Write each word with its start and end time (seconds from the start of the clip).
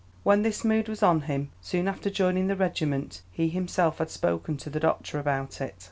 When 0.23 0.41
this 0.41 0.65
mood 0.65 0.89
was 0.89 1.03
on 1.03 1.21
him, 1.29 1.51
soon 1.61 1.87
after 1.87 2.09
joining 2.09 2.47
the 2.47 2.55
regiment, 2.55 3.21
he 3.31 3.49
himself 3.49 3.99
had 3.99 4.09
spoken 4.09 4.57
to 4.57 4.69
the 4.71 4.79
doctor 4.79 5.19
about 5.19 5.61
it. 5.61 5.75